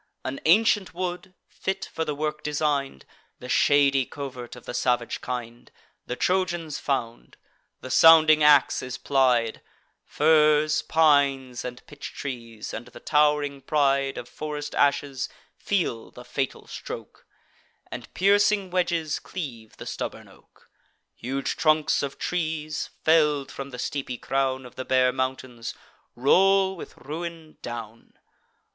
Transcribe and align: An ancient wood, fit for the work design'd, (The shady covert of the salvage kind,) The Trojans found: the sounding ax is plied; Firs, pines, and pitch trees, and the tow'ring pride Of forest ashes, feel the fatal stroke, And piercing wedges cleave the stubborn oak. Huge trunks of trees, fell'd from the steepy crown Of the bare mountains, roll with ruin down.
An 0.25 0.39
ancient 0.45 0.95
wood, 0.95 1.35
fit 1.47 1.87
for 1.93 2.03
the 2.03 2.15
work 2.15 2.41
design'd, 2.41 3.05
(The 3.37 3.47
shady 3.47 4.03
covert 4.07 4.55
of 4.55 4.65
the 4.65 4.73
salvage 4.73 5.21
kind,) 5.21 5.71
The 6.07 6.15
Trojans 6.15 6.79
found: 6.79 7.37
the 7.81 7.91
sounding 7.91 8.41
ax 8.41 8.81
is 8.81 8.97
plied; 8.97 9.61
Firs, 10.03 10.81
pines, 10.81 11.63
and 11.63 11.85
pitch 11.85 12.13
trees, 12.15 12.73
and 12.73 12.87
the 12.87 12.99
tow'ring 12.99 13.61
pride 13.61 14.17
Of 14.17 14.27
forest 14.27 14.73
ashes, 14.73 15.29
feel 15.55 16.09
the 16.09 16.25
fatal 16.25 16.65
stroke, 16.65 17.27
And 17.91 18.11
piercing 18.15 18.71
wedges 18.71 19.19
cleave 19.19 19.77
the 19.77 19.85
stubborn 19.85 20.27
oak. 20.27 20.67
Huge 21.13 21.55
trunks 21.57 22.01
of 22.01 22.17
trees, 22.17 22.89
fell'd 23.03 23.51
from 23.51 23.69
the 23.69 23.77
steepy 23.77 24.17
crown 24.17 24.65
Of 24.65 24.77
the 24.77 24.83
bare 24.85 25.13
mountains, 25.13 25.75
roll 26.15 26.75
with 26.75 26.97
ruin 26.97 27.59
down. 27.61 28.13